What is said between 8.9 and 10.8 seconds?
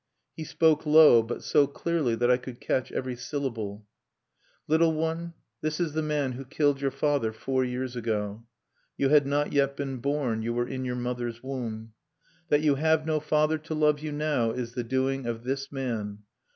You had not yet been born; you were